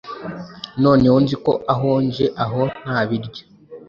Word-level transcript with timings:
Noneho 0.83 1.17
nzi 1.23 1.35
ko 1.45 1.51
ahonje 1.73 2.25
aho 2.43 2.61
nta 2.83 2.99
biryo 3.07 3.43